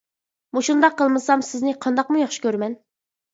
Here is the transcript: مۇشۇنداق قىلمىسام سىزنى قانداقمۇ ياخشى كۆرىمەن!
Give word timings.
مۇشۇنداق 0.57 0.95
قىلمىسام 1.01 1.43
سىزنى 1.49 1.75
قانداقمۇ 1.87 2.21
ياخشى 2.23 2.43
كۆرىمەن! 2.47 2.77